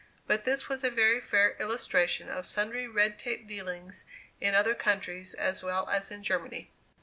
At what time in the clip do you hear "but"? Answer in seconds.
0.25-0.45